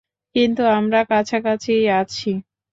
কিন্তু 0.35 0.63
আমরা 0.77 0.99
কাছাকাছিই 1.09 1.85
আছি। 2.01 2.31